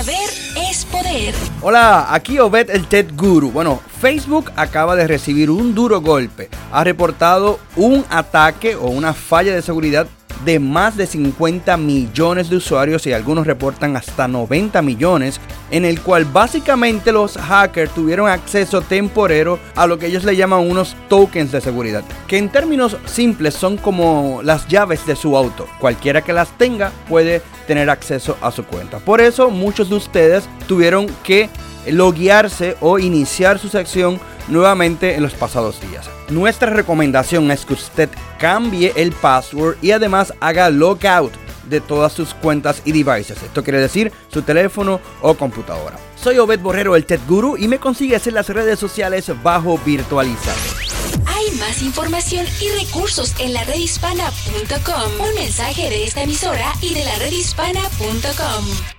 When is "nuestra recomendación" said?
36.28-37.50